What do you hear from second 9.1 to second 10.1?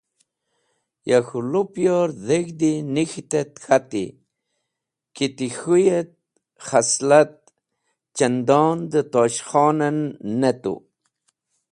Tosh Khon en